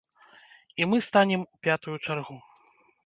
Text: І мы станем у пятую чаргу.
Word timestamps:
І 0.81 0.87
мы 0.89 0.97
станем 1.09 1.41
у 1.45 1.55
пятую 1.67 1.95
чаргу. 2.05 2.39